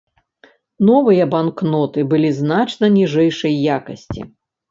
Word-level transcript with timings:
Новыя 0.87 1.25
банкноты 1.33 2.05
былі 2.13 2.31
значна 2.39 2.85
ніжэйшай 2.97 3.53
якасці. 3.77 4.21